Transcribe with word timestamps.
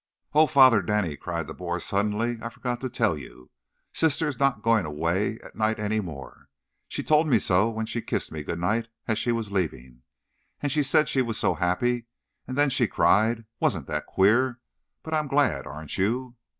"Oh, 0.33 0.47
Father 0.47 0.81
Denny," 0.81 1.15
cried 1.15 1.45
the 1.45 1.53
boy, 1.53 1.77
suddenly, 1.77 2.39
"I 2.41 2.49
forgot 2.49 2.81
to 2.81 2.89
tell 2.89 3.15
you! 3.15 3.51
Sister 3.93 4.27
is 4.27 4.39
not 4.39 4.63
going 4.63 4.83
away 4.83 5.37
at 5.41 5.55
night 5.55 5.77
any 5.77 5.99
more! 5.99 6.49
She 6.87 7.03
told 7.03 7.27
me 7.27 7.37
so 7.37 7.69
when 7.69 7.85
she 7.85 8.01
kissed 8.01 8.31
me 8.31 8.41
good 8.41 8.57
night 8.57 8.87
as 9.07 9.19
she 9.19 9.31
was 9.31 9.51
leaving. 9.51 10.01
And 10.59 10.71
she 10.71 10.81
said 10.81 11.07
she 11.07 11.21
was 11.21 11.37
so 11.37 11.53
happy, 11.53 12.07
and 12.47 12.57
then 12.57 12.71
she 12.71 12.87
cried. 12.87 13.45
Wasn't 13.59 13.85
that 13.85 14.07
queer? 14.07 14.59
But 15.03 15.13
I'm 15.13 15.27
glad; 15.27 15.67
aren't 15.67 15.95
you?" 15.99 16.35